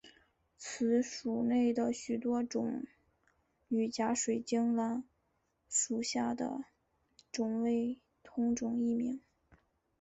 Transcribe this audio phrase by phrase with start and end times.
[0.57, 2.85] 此属内的许多种
[3.67, 5.03] 与假水晶兰
[5.69, 6.65] 属下的
[7.31, 9.21] 种为同种异名。